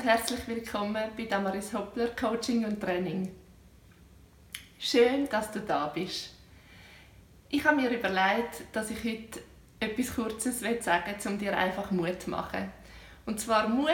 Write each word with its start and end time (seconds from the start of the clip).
und 0.00 0.06
herzlich 0.06 0.48
willkommen 0.48 1.10
bei 1.14 1.24
Damaris 1.24 1.74
Hoppler 1.74 2.08
Coaching 2.18 2.64
und 2.64 2.80
Training. 2.80 3.30
Schön, 4.78 5.28
dass 5.28 5.52
du 5.52 5.60
da 5.60 5.88
bist. 5.88 6.30
Ich 7.50 7.62
habe 7.62 7.82
mir 7.82 7.90
überlegt, 7.90 8.62
dass 8.72 8.90
ich 8.90 9.04
heute 9.04 9.42
etwas 9.78 10.14
Kurzes 10.14 10.60
sagen 10.60 11.04
will, 11.22 11.32
um 11.32 11.38
dir 11.38 11.54
einfach 11.54 11.90
Mut 11.90 12.22
zu 12.22 12.30
machen. 12.30 12.72
Und 13.26 13.40
zwar 13.40 13.68
Mut, 13.68 13.90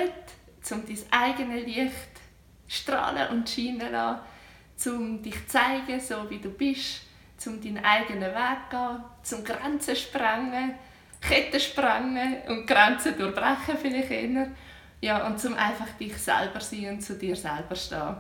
um 0.71 0.87
dein 0.87 0.99
eigenes 1.11 1.67
Licht 1.67 2.21
strahlen 2.69 3.29
und 3.31 3.51
scheinen 3.51 3.81
zu 3.81 3.89
lassen, 3.91 4.97
um 4.97 5.21
dich 5.21 5.35
zu 5.49 5.59
zeigen, 5.59 5.99
so 5.99 6.31
wie 6.31 6.39
du 6.39 6.51
bist, 6.51 7.01
um 7.47 7.61
deinen 7.61 7.85
eigenen 7.85 8.33
Weg 8.33 8.59
zu 8.71 8.77
gehen, 8.77 9.05
zum 9.25 9.45
Grenzen 9.45 9.81
zu 9.81 9.97
sprengen, 9.97 10.77
Ketten 11.21 11.59
sprengen 11.59 12.43
und 12.47 12.65
Grenzen 12.65 13.19
durchbrechen 13.19 13.77
vielleicht 13.83 14.11
eher. 14.13 14.53
Ja, 15.01 15.27
und 15.27 15.39
zum 15.39 15.55
einfach 15.55 15.91
dich 16.01 16.17
selber 16.17 16.61
sein 16.61 16.95
und 16.95 17.01
zu 17.01 17.15
dir 17.15 17.37
selber 17.37 17.77
stehen. 17.77 18.17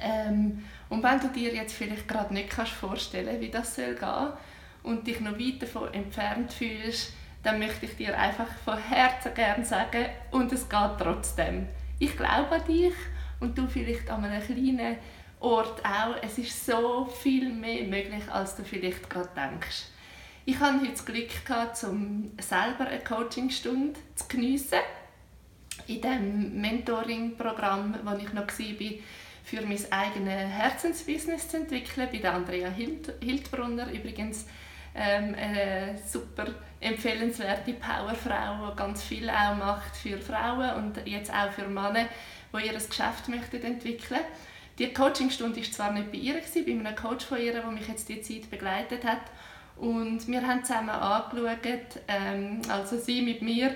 Ähm, 0.00 0.64
und 0.88 1.02
wenn 1.02 1.20
du 1.20 1.28
dir 1.28 1.54
jetzt 1.54 1.74
vielleicht 1.74 2.06
gerade 2.06 2.32
nicht 2.32 2.50
kannst 2.50 2.72
vorstellen 2.72 3.40
wie 3.40 3.50
das 3.50 3.74
soll 3.74 3.94
gehen 3.94 4.32
und 4.84 5.06
dich 5.06 5.20
noch 5.20 5.38
weit 5.38 5.60
davon 5.60 5.92
entfernt 5.92 6.52
fühlst, 6.52 7.12
dann 7.42 7.58
möchte 7.58 7.86
ich 7.86 7.96
dir 7.96 8.16
einfach 8.18 8.48
von 8.64 8.78
Herzen 8.78 9.34
gerne 9.34 9.64
sagen, 9.64 10.06
und 10.30 10.52
es 10.52 10.68
geht 10.68 10.98
trotzdem. 10.98 11.68
Ich 11.98 12.16
glaube 12.16 12.50
an 12.50 12.64
dich 12.66 12.94
und 13.40 13.56
du 13.56 13.66
vielleicht 13.66 14.10
an 14.10 14.24
einem 14.24 14.42
kleinen 14.42 14.96
Ort 15.40 15.84
auch. 15.84 16.16
Es 16.22 16.38
ist 16.38 16.66
so 16.66 17.06
viel 17.06 17.52
mehr 17.52 17.84
möglich, 17.84 18.24
als 18.30 18.56
du 18.56 18.64
vielleicht 18.64 19.08
gerade 19.08 19.30
denkst. 19.36 19.84
Ich 20.44 20.58
hatte 20.58 20.80
heute 20.80 20.92
das 20.92 21.04
Glück, 21.04 21.44
gehabt, 21.44 21.84
um 21.84 22.32
selber 22.40 22.86
eine 22.86 23.00
Coachingstunde 23.00 23.98
zu 24.14 24.26
geniessen. 24.28 24.78
In 25.88 26.00
dem 26.00 26.60
Mentoring-Programm, 26.60 27.96
wo 28.04 28.16
ich 28.16 28.32
noch 28.32 28.46
war, 28.46 28.98
für 29.42 29.62
mein 29.62 29.92
eigenes 29.92 30.52
Herzensbusiness 30.52 31.48
zu 31.48 31.56
entwickeln, 31.56 32.08
bei 32.12 32.18
der 32.18 32.34
Andrea 32.34 32.68
Hildbrunner. 32.68 33.90
Übrigens 33.90 34.46
ähm, 34.94 35.34
eine 35.34 35.98
super 36.06 36.46
empfehlenswerte 36.80 37.72
Powerfrau, 37.72 38.70
die 38.70 38.76
ganz 38.76 39.02
viel 39.02 39.30
auch 39.30 39.56
macht 39.56 39.96
für 39.96 40.18
Frauen 40.18 40.84
und 40.84 41.06
jetzt 41.06 41.32
auch 41.32 41.50
für 41.52 41.66
Männer, 41.66 42.06
die 42.52 42.66
ihr 42.66 42.74
Geschäft 42.74 43.28
möchten 43.28 43.62
entwickeln 43.62 44.20
Die 44.78 44.92
Coachingstunde 44.92 45.60
war 45.60 45.72
zwar 45.72 45.92
nicht 45.92 46.12
bei 46.12 46.18
ihr, 46.18 46.34
bei 46.34 46.70
einem 46.70 46.94
Coach 46.94 47.24
von 47.24 47.40
ihr, 47.40 47.52
der 47.52 47.66
mich 47.66 47.88
jetzt 47.88 48.08
die 48.08 48.20
Zeit 48.20 48.50
begleitet 48.50 49.04
hat, 49.04 49.22
und 49.78 50.26
wir 50.26 50.44
haben 50.46 50.64
zusammen 50.64 50.90
angeschaut, 50.90 52.02
ähm, 52.08 52.60
also 52.68 52.98
sie 52.98 53.22
mit 53.22 53.42
mir, 53.42 53.70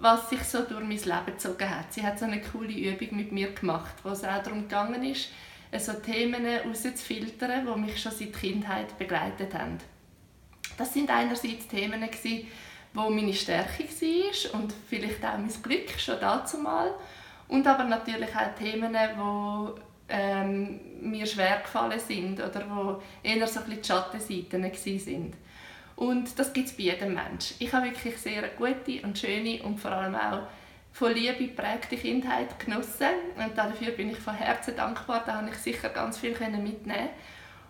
was 0.00 0.30
sich 0.30 0.42
so 0.44 0.62
durch 0.62 0.80
mein 0.80 0.90
Leben 0.90 1.26
gezogen 1.26 1.68
hat. 1.68 1.92
Sie 1.92 2.02
hat 2.02 2.18
so 2.18 2.24
eine 2.24 2.40
coole 2.40 2.72
Übung 2.72 3.16
mit 3.16 3.32
mir 3.32 3.52
gemacht, 3.52 3.94
wo 4.02 4.10
es 4.10 4.24
auch 4.24 4.42
darum 4.42 4.62
gegangen 4.62 5.04
ist, 5.04 5.30
so 5.78 5.92
Themen 5.94 6.44
herauszufiltern, 6.44 7.66
die 7.66 7.80
mich 7.80 8.00
schon 8.00 8.12
seit 8.12 8.32
Kindheit 8.32 8.96
begleitet 8.98 9.54
haben. 9.54 9.78
Das 10.76 10.94
sind 10.94 11.10
einerseits 11.10 11.66
Themen, 11.66 12.02
die 12.24 12.46
meine 12.94 13.34
Stärke 13.34 13.84
war 13.84 14.60
und 14.60 14.72
vielleicht 14.88 15.24
auch 15.24 15.36
mein 15.36 15.62
Glück 15.62 15.90
schon 15.98 16.20
dazu 16.20 16.58
mal. 16.58 16.94
Und 17.48 17.66
aber 17.66 17.84
natürlich 17.84 18.30
auch 18.34 18.54
Themen, 18.58 18.92
die 18.92 19.80
ähm, 20.08 20.80
mir 21.00 21.26
schwer 21.26 21.60
gefallen 21.60 22.00
sind 22.00 22.40
oder 22.40 22.64
wo 22.68 23.02
eher 23.22 23.46
so 23.46 23.60
ein 23.60 23.66
bisschen 23.66 23.82
die 23.82 23.86
Schattenseiten 23.86 24.98
sind. 24.98 25.34
Und 25.98 26.38
das 26.38 26.52
gibt 26.52 26.68
es 26.68 26.76
bei 26.76 26.84
jedem 26.84 27.14
Menschen. 27.14 27.56
Ich 27.58 27.72
habe 27.72 27.86
wirklich 27.86 28.16
sehr 28.18 28.48
gute 28.50 29.02
und 29.02 29.18
schöne 29.18 29.60
und 29.64 29.80
vor 29.80 29.90
allem 29.90 30.14
auch 30.14 30.42
von 30.92 31.12
Liebe 31.12 31.48
geprägte 31.48 31.96
Kindheit 31.96 32.56
genossen 32.60 33.08
und 33.36 33.58
dafür 33.58 33.90
bin 33.90 34.10
ich 34.10 34.18
von 34.18 34.34
Herzen 34.34 34.76
dankbar. 34.76 35.24
Da 35.26 35.38
habe 35.38 35.50
ich 35.50 35.56
sicher 35.56 35.88
ganz 35.88 36.18
viel 36.18 36.36
mitnehmen 36.38 37.08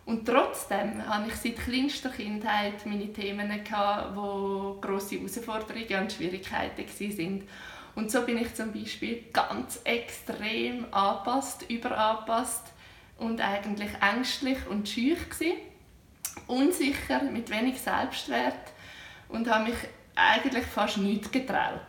und 0.04 0.26
trotzdem 0.26 1.08
hatte 1.08 1.28
ich 1.28 1.36
seit 1.36 1.56
kleinster 1.56 2.10
Kindheit 2.10 2.84
meine 2.84 3.10
Themen, 3.14 3.64
gehabt, 3.64 4.14
wo 4.14 4.76
grosse 4.78 5.16
Herausforderungen 5.16 6.02
und 6.02 6.12
Schwierigkeiten 6.12 6.84
waren. 6.86 7.48
Und 7.94 8.10
so 8.10 8.26
bin 8.26 8.36
ich 8.36 8.54
zum 8.54 8.74
Beispiel 8.74 9.24
ganz 9.32 9.80
extrem 9.84 10.84
angepasst, 10.90 11.64
überangepasst 11.70 12.74
und 13.16 13.40
eigentlich 13.40 13.90
ängstlich 14.02 14.58
und 14.68 14.86
schüch 14.86 15.30
gewesen, 15.30 15.56
unsicher, 16.48 17.22
mit 17.22 17.50
wenig 17.50 17.80
Selbstwert 17.80 18.72
und 19.28 19.48
habe 19.48 19.70
mich 19.70 19.76
eigentlich 20.14 20.64
fast 20.64 20.98
nichts 20.98 21.30
getraut. 21.30 21.80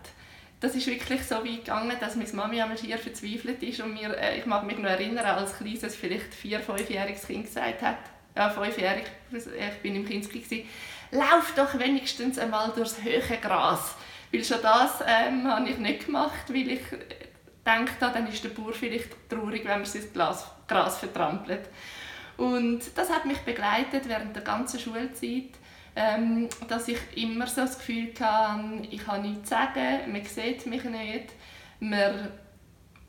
Das 0.59 0.75
ist 0.75 0.87
wirklich 0.87 1.23
so 1.23 1.35
weit 1.35 1.65
gegangen, 1.65 1.95
dass 1.99 2.15
meine 2.15 2.31
Mami 2.33 2.61
einmal 2.61 2.77
schier 2.77 2.97
verzweifelt 2.97 3.63
ist 3.63 3.79
und 3.79 3.93
mir, 3.93 4.15
äh, 4.17 4.37
ich 4.37 4.45
mag 4.45 4.63
mich 4.65 4.77
noch 4.77 4.89
erinnern, 4.89 5.25
als 5.25 5.57
kleines, 5.57 5.95
vielleicht 5.95 6.33
vier-, 6.33 6.59
fünfjähriges 6.59 7.25
Kind 7.25 7.45
gesagt 7.45 7.81
hat, 7.81 7.97
ja, 8.35 8.49
fünfjährig, 8.49 9.05
ich 9.31 9.81
bin 9.81 9.95
im 9.95 10.05
Kinski, 10.05 10.67
lauf 11.11 11.53
doch 11.55 11.79
wenigstens 11.79 12.37
einmal 12.37 12.71
durchs 12.75 13.01
höhere 13.01 13.37
Gras 13.37 13.95
weil 14.31 14.43
schon 14.43 14.61
das 14.61 15.03
ähm, 15.05 15.47
habe 15.47 15.69
ich 15.69 15.77
nicht 15.77 16.05
gemacht, 16.05 16.49
weil 16.49 16.71
ich 16.71 16.81
denke, 17.65 17.93
dann 17.99 18.27
ist 18.27 18.43
der 18.43 18.49
Bauer 18.49 18.73
vielleicht 18.73 19.29
traurig, 19.29 19.63
wenn 19.65 19.81
man 19.81 19.85
sein 19.85 20.03
Gras 20.13 20.97
vertrampelt. 20.97 21.69
Und 22.39 22.81
das 22.95 23.09
hat 23.09 23.25
mich 23.25 23.39
begleitet 23.39 24.07
während 24.07 24.35
der 24.35 24.43
ganzen 24.43 24.79
Schulzeit, 24.79 25.51
ähm, 25.95 26.47
dass 26.67 26.87
ich 26.87 26.97
immer 27.15 27.47
so 27.47 27.61
das 27.61 27.77
Gefühl 27.77 28.13
hatte, 28.19 28.87
ich 28.89 29.05
habe 29.05 29.27
nichts 29.27 29.49
zu 29.49 29.55
sagen, 29.55 30.11
man 30.11 30.23
sieht 30.23 30.65
mich 30.65 30.83
nicht, 30.83 31.33
man 31.79 32.31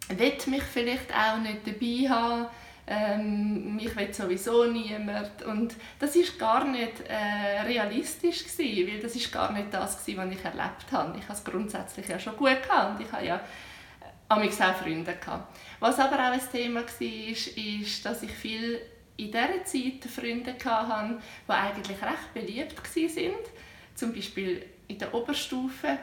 will 0.08 0.32
mich 0.46 0.62
vielleicht 0.64 1.14
auch 1.14 1.38
nicht 1.38 1.66
dabei 1.66 2.08
haben 2.08 2.46
ähm, 2.90 3.76
mich 3.76 3.94
will 3.94 4.12
sowieso 4.12 4.64
niemand. 4.64 5.42
Und 5.44 5.76
das 6.00 6.16
ist 6.16 6.38
gar 6.38 6.64
nicht 6.64 7.00
äh, 7.08 7.60
realistisch 7.60 8.44
gewesen, 8.44 8.88
weil 8.88 8.98
das 8.98 9.14
ist 9.14 9.32
gar 9.32 9.52
nicht 9.52 9.72
das 9.72 10.04
gewesen, 10.04 10.18
was 10.18 10.36
ich 10.36 10.44
erlebt 10.44 10.86
habe. 10.90 11.16
Ich 11.16 11.24
habe 11.24 11.34
es 11.34 11.44
grundsätzlich 11.44 12.08
ja 12.08 12.18
schon 12.18 12.36
gut 12.36 12.60
gehabt 12.62 12.98
und 12.98 13.06
ich 13.06 13.12
habe 13.12 13.24
ja 13.24 13.36
äh, 13.36 13.40
auch 14.28 14.74
Freunde 14.74 15.14
gehabt. 15.14 15.56
Was 15.78 16.00
aber 16.00 16.16
auch 16.16 16.32
ein 16.32 16.40
Thema 16.50 16.80
war, 16.80 17.00
ist 17.00 18.04
dass 18.04 18.24
ich 18.24 18.32
viel 18.32 18.80
in 19.20 19.30
dieser 19.30 19.64
Zeit 19.64 20.10
Freunde 20.10 20.54
hatte, 20.64 21.18
die 21.46 21.52
eigentlich 21.52 22.02
recht 22.02 22.34
beliebt 22.34 22.76
waren. 22.76 23.34
Zum 23.94 24.14
Beispiel 24.14 24.64
in 24.88 24.98
der 24.98 25.14
Oberstufe, 25.14 25.98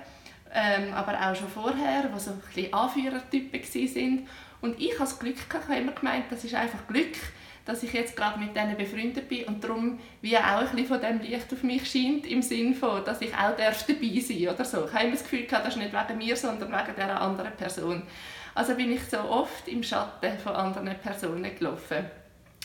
ähm, 0.54 0.94
aber 0.94 1.14
auch 1.20 1.36
schon 1.36 1.50
vorher, 1.50 2.04
die 2.04 2.20
so 2.20 2.32
ein 2.32 2.42
bisschen 2.54 2.74
Anführertypen 2.74 3.62
waren. 3.62 4.28
Und 4.62 4.80
ich 4.80 4.92
habe 4.94 5.00
das 5.00 5.20
Glück 5.20 5.36
ich 5.36 5.54
habe 5.54 5.76
immer 5.76 5.92
gemeint, 5.92 6.26
das 6.30 6.44
ist 6.44 6.56
einfach 6.56 6.88
Glück, 6.88 7.16
dass 7.66 7.84
ich 7.84 7.92
jetzt 7.92 8.16
gerade 8.16 8.40
mit 8.40 8.56
denen 8.56 8.78
befreundet 8.78 9.28
bin 9.28 9.44
und 9.46 9.64
darum 9.64 10.00
wie 10.22 10.38
auch 10.38 10.42
ein 10.42 10.70
bisschen 10.70 10.86
von 10.88 11.02
dem 11.02 11.20
Licht 11.20 11.52
auf 11.52 11.64
mich 11.64 11.92
scheint, 11.92 12.26
im 12.26 12.42
Sinne 12.42 12.74
von, 12.74 13.04
dass 13.04 13.22
ich 13.22 13.34
auch 13.34 13.56
dabei 13.58 14.20
sein 14.22 14.48
oder 14.48 14.64
so. 14.64 14.86
Ich 14.86 14.94
habe 14.94 15.04
immer 15.04 15.12
das 15.12 15.24
Gefühl 15.24 15.46
gehabt, 15.46 15.68
das 15.68 15.76
ist 15.76 15.82
nicht 15.82 15.94
wegen 15.94 16.18
mir, 16.18 16.36
sondern 16.36 16.72
wegen 16.72 16.96
dieser 16.96 17.22
anderen 17.22 17.52
Person. 17.54 18.04
Also 18.56 18.74
bin 18.76 18.92
ich 18.92 19.04
so 19.04 19.20
oft 19.20 19.68
im 19.68 19.84
Schatten 19.84 20.40
von 20.40 20.54
anderen 20.54 20.98
Personen 20.98 21.56
gelaufen. 21.56 22.06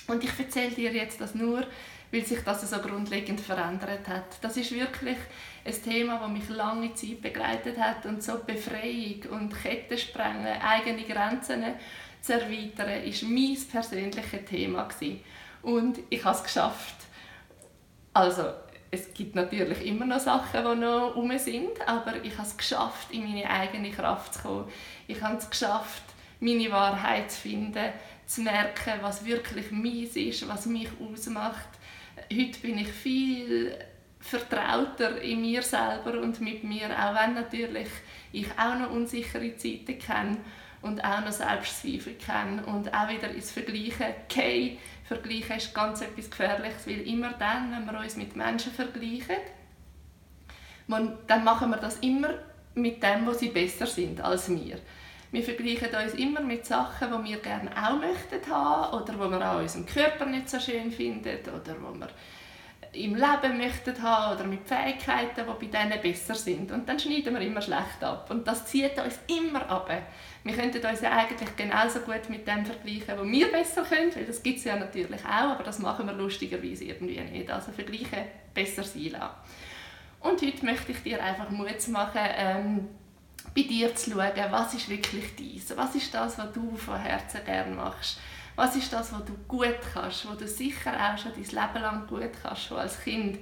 Und 0.08 0.24
ich 0.24 0.38
erzähle 0.38 0.70
dir 0.70 0.92
jetzt 0.92 1.20
das 1.20 1.34
nur, 1.34 1.64
weil 2.10 2.24
sich 2.24 2.40
das 2.40 2.68
so 2.68 2.78
grundlegend 2.78 3.40
verändert 3.40 4.06
hat. 4.06 4.24
Das 4.42 4.56
ist 4.56 4.72
wirklich 4.72 5.16
ein 5.64 5.82
Thema, 5.82 6.18
das 6.18 6.30
mich 6.30 6.48
lange 6.48 6.92
Zeit 6.94 7.22
begleitet 7.22 7.78
hat 7.78 8.04
und 8.04 8.22
so 8.22 8.38
Befreiung 8.46 9.22
und 9.30 9.62
Ketten 9.62 9.96
sprengen, 9.96 10.60
eigene 10.60 11.04
Grenzen 11.04 11.64
zu 12.20 12.34
erweitern, 12.34 13.02
ist 13.04 13.22
mein 13.22 13.56
persönliches 13.70 14.44
Thema 14.48 14.84
gewesen. 14.84 15.20
und 15.62 15.98
ich 16.10 16.24
habe 16.24 16.36
es 16.36 16.42
geschafft. 16.42 16.96
Also 18.12 18.44
es 18.90 19.14
gibt 19.14 19.34
natürlich 19.34 19.86
immer 19.86 20.04
noch 20.04 20.20
Sachen, 20.20 20.62
die 20.62 20.80
noch 20.80 21.16
um 21.16 21.36
sind, 21.38 21.80
aber 21.86 22.22
ich 22.22 22.36
habe 22.36 22.46
es 22.46 22.56
geschafft, 22.56 23.10
in 23.10 23.24
meine 23.24 23.48
eigene 23.48 23.90
Kraft 23.90 24.34
zu 24.34 24.42
kommen. 24.42 24.68
Ich 25.06 25.22
habe 25.22 25.38
es 25.38 25.48
geschafft, 25.48 26.02
meine 26.40 26.70
Wahrheit 26.70 27.30
zu 27.30 27.40
finden, 27.40 27.92
zu 28.34 28.42
merken, 28.42 28.94
was 29.00 29.24
wirklich 29.24 29.70
meins 29.70 30.16
ist, 30.16 30.48
was 30.48 30.66
mich 30.66 30.88
ausmacht 31.00 31.68
heute 32.30 32.58
bin 32.60 32.78
ich 32.78 32.88
viel 32.88 33.76
vertrauter 34.20 35.20
in 35.20 35.40
mir 35.40 35.62
selber 35.62 36.20
und 36.20 36.40
mit 36.40 36.62
mir, 36.62 36.90
auch 36.90 37.14
wenn 37.14 37.34
natürlich 37.34 37.88
ich 38.30 38.46
auch 38.56 38.78
noch 38.78 38.90
unsichere 38.90 39.56
Zeiten 39.56 39.98
kenne 39.98 40.38
und 40.80 41.02
auch 41.04 41.24
noch 41.24 41.32
Selbstzweifel 41.32 42.14
kenne 42.14 42.64
und 42.66 42.92
auch 42.94 43.08
wieder 43.08 43.30
ins 43.30 43.50
Vergleichen 43.50 44.14
gehe. 44.28 44.78
Vergleichen 45.04 45.56
ist 45.56 45.74
ganz 45.74 46.00
etwas 46.02 46.30
Gefährliches, 46.30 46.86
weil 46.86 47.00
immer 47.06 47.32
dann, 47.32 47.72
wenn 47.72 47.84
wir 47.84 48.00
uns 48.00 48.16
mit 48.16 48.36
Menschen 48.36 48.72
vergleichen, 48.72 49.36
dann 50.88 51.44
machen 51.44 51.70
wir 51.70 51.78
das 51.78 51.98
immer 51.98 52.30
mit 52.74 53.02
dem, 53.02 53.26
wo 53.26 53.32
sie 53.32 53.48
besser 53.48 53.86
sind 53.86 54.20
als 54.20 54.48
wir. 54.48 54.78
Wir 55.32 55.42
vergleichen 55.42 55.88
uns 55.94 56.12
immer 56.14 56.42
mit 56.42 56.66
Sachen, 56.66 57.08
die 57.10 57.30
wir 57.30 57.38
gerne 57.38 57.70
auch 57.70 57.98
möchten 57.98 58.50
haben 58.50 59.02
oder 59.02 59.18
wo 59.18 59.30
wir 59.30 59.40
an 59.40 59.62
unserem 59.62 59.86
Körper 59.86 60.26
nicht 60.26 60.50
so 60.50 60.60
schön 60.60 60.92
finden 60.92 61.38
oder 61.48 61.74
wo 61.80 61.98
wir 61.98 62.08
im 62.92 63.14
Leben 63.14 63.56
möchten 63.56 64.02
haben 64.02 64.36
oder 64.36 64.46
mit 64.46 64.68
Fähigkeiten, 64.68 65.46
die 65.46 65.66
bei 65.66 65.78
denen 65.78 66.02
besser 66.02 66.34
sind. 66.34 66.70
Und 66.70 66.86
dann 66.86 66.98
schneiden 66.98 67.32
wir 67.32 67.40
immer 67.40 67.62
schlecht 67.62 68.04
ab. 68.04 68.30
Und 68.30 68.46
das 68.46 68.66
zieht 68.66 68.98
uns 69.02 69.18
immer 69.26 69.66
ab. 69.70 69.90
Wir 70.44 70.54
könnten 70.54 70.86
uns 70.86 71.00
ja 71.00 71.12
eigentlich 71.12 71.56
genauso 71.56 72.00
gut 72.00 72.28
mit 72.28 72.46
dem 72.46 72.66
vergleichen, 72.66 73.16
was 73.16 73.26
wir 73.26 73.50
besser 73.50 73.84
können, 73.84 74.14
weil 74.14 74.26
das 74.26 74.42
gibt 74.42 74.58
es 74.58 74.64
ja 74.64 74.76
natürlich 74.76 75.24
auch, 75.24 75.52
aber 75.52 75.64
das 75.64 75.78
machen 75.78 76.04
wir 76.04 76.12
lustigerweise 76.12 76.84
irgendwie 76.84 77.18
nicht. 77.18 77.50
Also 77.50 77.72
vergleichen 77.72 78.26
besser 78.52 78.82
sein 78.82 79.12
lassen. 79.12 79.34
Und 80.20 80.42
heute 80.42 80.64
möchte 80.66 80.92
ich 80.92 81.02
dir 81.02 81.24
einfach 81.24 81.48
Mut 81.48 81.88
machen, 81.88 82.20
ähm, 82.36 82.88
bei 83.54 83.62
dir 83.62 83.94
zu 83.94 84.10
schauen, 84.10 84.32
was 84.50 84.74
ist 84.74 84.88
wirklich 84.88 85.34
dies, 85.36 85.76
was 85.76 85.94
ist 85.94 86.12
das, 86.14 86.38
was 86.38 86.52
du 86.52 86.76
von 86.76 86.98
Herzen 86.98 87.44
gerne 87.44 87.74
machst, 87.74 88.18
was 88.56 88.76
ist 88.76 88.92
das, 88.92 89.12
was 89.12 89.24
du 89.24 89.34
gut 89.48 89.78
kannst, 89.92 90.28
was 90.28 90.38
du 90.38 90.46
sicher 90.48 90.92
auch 90.92 91.18
schon 91.18 91.32
dein 91.32 91.42
Leben 91.44 91.82
lang 91.82 92.06
gut 92.06 92.30
kannst, 92.42 92.64
schon 92.64 92.78
als 92.78 93.00
Kind. 93.00 93.38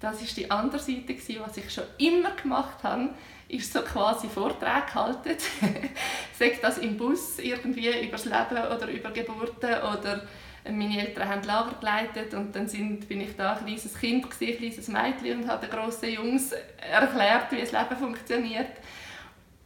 Das 0.00 0.20
ist 0.20 0.36
die 0.36 0.50
andere 0.50 0.80
Seite, 0.80 1.16
was 1.40 1.56
ich 1.56 1.72
schon 1.72 1.84
immer 1.98 2.32
gemacht 2.32 2.82
habe, 2.82 3.10
ist 3.48 3.72
so 3.72 3.80
quasi 3.82 4.28
Vorträge 4.28 4.86
gehalten. 4.86 5.36
Sag 6.38 6.60
das 6.60 6.78
im 6.78 6.96
Bus 6.96 7.38
irgendwie 7.38 7.88
über 8.02 8.12
das 8.12 8.24
Leben 8.24 8.66
oder 8.74 8.88
über 8.88 9.10
Geburten 9.10 9.74
oder 9.82 10.26
meine 10.72 10.98
Eltern 10.98 11.28
haben 11.28 11.42
Lager 11.42 11.74
geleitet 11.78 12.32
und 12.34 12.56
dann 12.56 12.66
sind, 12.66 13.06
bin 13.06 13.20
ich 13.20 13.36
da 13.36 13.52
ein 13.52 13.64
kleines 13.64 13.98
Kind, 13.98 14.24
ein 14.24 14.56
kleines 14.56 14.88
Mädchen 14.88 15.42
und 15.42 15.48
habe 15.48 15.66
den 15.66 15.76
grossen 15.76 16.10
Jungs 16.10 16.52
erklärt, 16.78 17.52
wie 17.52 17.60
das 17.60 17.72
Leben 17.72 17.96
funktioniert. 17.96 18.72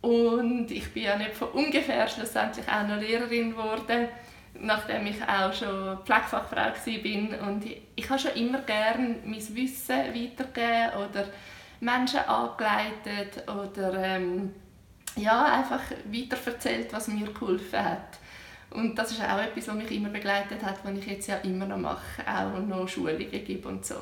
Und 0.00 0.70
ich 0.70 0.92
bin 0.92 1.04
ja 1.04 1.16
nicht 1.16 1.34
von 1.34 1.48
ungefähr 1.48 2.06
schlussendlich 2.06 2.66
auch 2.68 2.86
noch 2.86 3.00
Lehrerin 3.00 3.50
geworden, 3.50 4.08
nachdem 4.60 5.06
ich 5.06 5.20
auch 5.22 5.52
schon 5.52 5.98
Pflegefachfrau 6.04 6.56
war. 6.56 7.48
Und 7.48 7.64
ich, 7.64 7.82
ich 7.96 8.08
habe 8.08 8.18
schon 8.18 8.32
immer 8.32 8.60
gerne 8.60 9.16
mein 9.24 9.56
Wissen 9.56 9.98
weitergegeben 9.98 10.92
oder 10.94 11.24
Menschen 11.80 12.20
angeleitet 12.20 13.48
oder 13.48 13.94
ähm, 14.02 14.54
ja, 15.16 15.44
einfach 15.44 15.80
weiterverzählt, 16.12 16.92
was 16.92 17.08
mir 17.08 17.26
geholfen 17.32 17.84
hat. 17.84 18.18
Und 18.70 18.96
das 18.96 19.12
ist 19.12 19.22
auch 19.22 19.38
etwas, 19.38 19.68
was 19.68 19.74
mich 19.74 19.90
immer 19.90 20.10
begleitet 20.10 20.62
hat, 20.62 20.84
was 20.84 20.98
ich 20.98 21.06
jetzt 21.06 21.26
ja 21.26 21.36
immer 21.38 21.66
noch 21.66 21.78
mache, 21.78 22.22
auch 22.26 22.58
noch 22.58 22.86
Schulungen 22.86 23.30
gebe 23.30 23.68
und 23.68 23.84
so. 23.84 23.96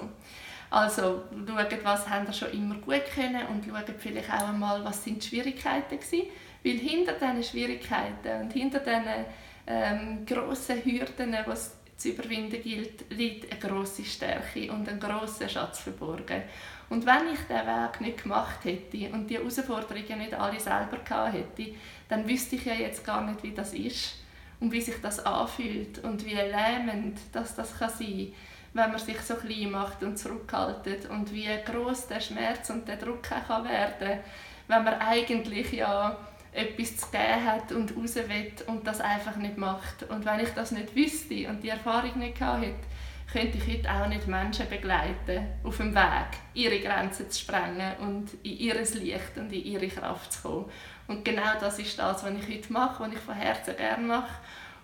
Also 0.71 1.23
schaut, 1.47 1.85
was 1.85 2.09
haben 2.09 2.27
wir 2.27 2.33
schon 2.33 2.51
immer 2.51 2.75
gut 2.77 3.05
können 3.15 3.47
und 3.47 3.65
schaut 3.65 3.95
vielleicht 3.99 4.33
auch 4.33 4.49
einmal, 4.49 4.85
was 4.85 5.05
sind 5.05 5.23
die 5.23 5.29
Schwierigkeiten 5.29 5.99
gewesen. 5.99 6.27
Weil 6.65 6.79
hinter 6.79 7.13
diesen 7.13 7.43
Schwierigkeiten 7.43 8.43
und 8.43 8.53
hinter 8.53 8.81
diesen 8.81 9.25
ähm, 9.67 10.27
grossen 10.27 10.85
Hürden, 10.85 11.33
die 11.33 11.51
es 11.51 11.77
zu 11.97 12.11
überwinden 12.11 12.63
gilt, 12.63 13.11
liegt 13.11 13.51
eine 13.51 13.61
grosse 13.61 14.05
Stärke 14.05 14.71
und 14.71 14.89
ein 14.89 15.01
grosser 15.01 15.49
Schatz 15.49 15.81
verborgen. 15.81 16.43
Und 16.89 17.07
wenn 17.07 17.33
ich 17.33 17.41
diesen 17.41 17.67
Weg 17.67 18.01
nicht 18.01 18.23
gemacht 18.23 18.65
hätte 18.65 19.11
und 19.13 19.29
die 19.29 19.39
Herausforderungen 19.39 20.19
nicht 20.19 20.35
alle 20.35 20.61
selber 20.61 20.99
gehabt 20.99 21.35
hätte, 21.35 21.75
dann 22.09 22.29
wüsste 22.29 22.57
ich 22.57 22.65
ja 22.65 22.75
jetzt 22.75 23.05
gar 23.05 23.23
nicht, 23.23 23.43
wie 23.43 23.53
das 23.53 23.73
ist 23.75 24.17
und 24.61 24.73
wie 24.73 24.81
sich 24.81 25.01
das 25.01 25.25
anfühlt 25.25 25.99
und 26.05 26.25
wie 26.25 26.35
lähmend 26.35 27.19
das, 27.33 27.55
das 27.55 27.79
kann 27.79 27.91
sein 27.91 28.33
wenn 28.77 28.91
man 28.91 28.99
sich 28.99 29.21
so 29.21 29.35
klein 29.35 29.71
macht 29.71 30.03
und 30.03 30.19
zurückhaltet 30.19 31.09
und 31.09 31.33
wie 31.33 31.49
groß 31.65 32.09
der 32.09 32.21
Schmerz 32.21 32.71
und 32.71 32.87
der 32.87 32.97
Druck 32.97 33.23
kann 33.23 33.65
werden 33.65 34.21
wenn 34.69 34.85
man 34.85 34.95
eigentlich 34.95 35.73
ja 35.73 36.17
etwas 36.53 36.97
zu 36.97 37.11
geben 37.11 37.45
hat 37.45 37.73
und 37.73 37.97
raus 37.97 38.17
will 38.17 38.53
und 38.67 38.87
das 38.87 39.01
einfach 39.01 39.37
nicht 39.37 39.59
macht. 39.59 40.05
Und 40.09 40.25
wenn 40.25 40.41
ich 40.41 40.51
das 40.51 40.73
nicht 40.73 40.95
wüsste 40.95 41.49
und 41.49 41.63
die 41.63 41.69
Erfahrung 41.69 42.19
nicht 42.19 42.41
hätte, 42.41 42.75
könnte 43.31 43.59
ich 43.59 43.79
heute 43.79 43.91
auch 43.91 44.09
nicht 44.09 44.27
Menschen 44.27 44.69
begleiten 44.69 45.47
auf 45.65 45.77
dem 45.77 45.95
Weg, 45.95 46.39
ihre 46.55 46.81
Grenzen 46.81 47.31
zu 47.31 47.41
sprengen 47.41 47.97
und 47.99 48.33
in 48.43 48.59
ihr 48.59 48.75
Licht 48.75 49.37
und 49.37 49.53
in 49.53 49.65
ihre 49.65 49.89
Kraft 49.89 50.33
zu 50.33 50.43
kommen. 50.43 50.71
Und 51.09 51.25
genau 51.25 51.59
das 51.61 51.79
ist 51.79 51.99
das, 51.99 52.25
was 52.25 52.33
ich 52.33 52.49
heute 52.49 52.73
mache, 52.73 53.03
was 53.03 53.13
ich 53.13 53.19
von 53.19 53.35
Herzen 53.35 53.77
gerne 53.77 54.07
mache. 54.07 54.35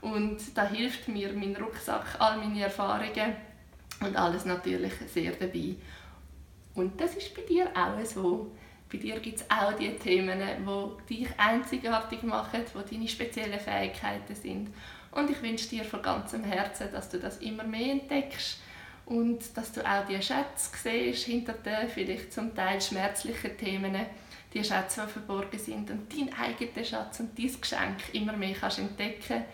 Und 0.00 0.38
da 0.54 0.66
hilft 0.66 1.08
mir 1.08 1.32
mein 1.32 1.56
Rucksack, 1.56 2.16
all 2.18 2.36
meine 2.36 2.64
Erfahrungen 2.64 3.36
und 4.02 4.16
alles 4.16 4.44
natürlich 4.44 4.92
sehr 5.12 5.32
dabei. 5.32 5.76
Und 6.74 7.00
das 7.00 7.14
ist 7.14 7.34
bei 7.34 7.42
dir 7.42 7.70
auch 7.74 8.04
so. 8.04 8.52
Bei 8.90 8.98
dir 8.98 9.20
gibt 9.20 9.38
es 9.38 9.50
auch 9.50 9.72
die 9.72 9.94
Themen, 9.96 10.38
die 11.08 11.14
dich 11.14 11.28
einzigartig 11.38 12.22
machen, 12.22 12.62
die 12.74 12.94
deine 12.94 13.08
speziellen 13.08 13.58
Fähigkeiten 13.58 14.34
sind. 14.34 14.68
Und 15.10 15.30
ich 15.30 15.42
wünsche 15.42 15.68
dir 15.68 15.84
von 15.84 16.02
ganzem 16.02 16.44
Herzen, 16.44 16.88
dass 16.92 17.08
du 17.08 17.18
das 17.18 17.38
immer 17.38 17.64
mehr 17.64 17.92
entdeckst 17.92 18.58
und 19.06 19.56
dass 19.56 19.72
du 19.72 19.80
auch 19.80 20.06
die 20.06 20.20
Schätze 20.22 20.70
siehst 20.82 21.24
hinter 21.24 21.54
den 21.54 21.88
vielleicht 21.88 22.32
zum 22.32 22.54
Teil 22.54 22.80
schmerzlichen 22.80 23.56
Themen, 23.56 23.96
die 24.54 24.64
Schätze, 24.64 25.02
die 25.06 25.12
verborgen 25.12 25.58
sind 25.58 25.90
und 25.90 26.12
deinen 26.12 26.32
eigenen 26.34 26.84
Schatz 26.84 27.20
und 27.20 27.38
dein 27.38 27.60
Geschenk 27.60 27.98
immer 28.12 28.34
mehr 28.34 28.54
kannst 28.58 28.78
entdecken, 28.78 29.44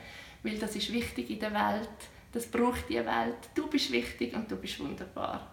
weil 0.42 0.58
das 0.58 0.76
ist 0.76 0.92
wichtig 0.92 1.30
in 1.30 1.40
der 1.40 1.52
Welt 1.52 1.88
das 2.32 2.46
braucht 2.46 2.88
die 2.88 2.96
Welt. 2.96 3.48
Du 3.54 3.66
bist 3.68 3.90
wichtig 3.92 4.34
und 4.34 4.50
du 4.50 4.56
bist 4.56 4.78
wunderbar. 4.80 5.52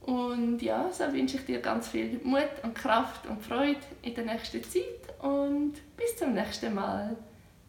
Und 0.00 0.62
ja, 0.62 0.90
so 0.90 1.12
wünsche 1.12 1.36
ich 1.36 1.44
dir 1.44 1.60
ganz 1.60 1.88
viel 1.88 2.20
Mut 2.24 2.48
und 2.62 2.74
Kraft 2.74 3.26
und 3.26 3.42
Freude 3.42 3.80
in 4.02 4.14
der 4.14 4.24
nächsten 4.24 4.62
Zeit 4.64 5.14
und 5.20 5.74
bis 5.96 6.16
zum 6.16 6.32
nächsten 6.32 6.74
Mal. 6.74 7.16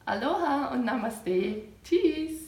Aloha 0.06 0.72
und 0.74 0.86
Namaste. 0.86 1.62
Tschüss. 1.84 2.41